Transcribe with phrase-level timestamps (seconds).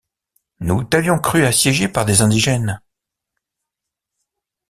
[0.61, 2.81] Nous t’avions cru assiégé par des indigènes.